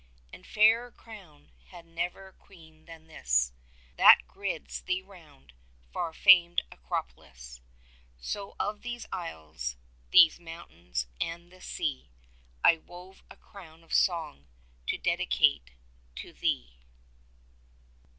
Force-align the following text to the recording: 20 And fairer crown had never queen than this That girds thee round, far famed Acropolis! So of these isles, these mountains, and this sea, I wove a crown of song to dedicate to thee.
20 0.29 0.35
And 0.39 0.47
fairer 0.47 0.89
crown 0.89 1.51
had 1.67 1.85
never 1.85 2.31
queen 2.31 2.85
than 2.85 3.05
this 3.05 3.51
That 3.97 4.21
girds 4.27 4.81
thee 4.81 5.03
round, 5.03 5.53
far 5.93 6.11
famed 6.11 6.63
Acropolis! 6.71 7.61
So 8.17 8.55
of 8.59 8.81
these 8.81 9.05
isles, 9.11 9.77
these 10.09 10.39
mountains, 10.39 11.05
and 11.21 11.51
this 11.51 11.65
sea, 11.67 12.09
I 12.63 12.77
wove 12.77 13.21
a 13.29 13.35
crown 13.35 13.83
of 13.83 13.93
song 13.93 14.47
to 14.87 14.97
dedicate 14.97 15.69
to 16.15 16.33
thee. 16.33 16.79